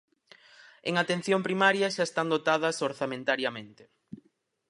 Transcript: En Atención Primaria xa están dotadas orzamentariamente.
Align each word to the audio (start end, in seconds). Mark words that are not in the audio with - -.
En 0.89 0.93
Atención 1.03 1.39
Primaria 1.47 1.87
xa 1.95 2.03
están 2.09 2.27
dotadas 2.33 2.77
orzamentariamente. 2.89 3.83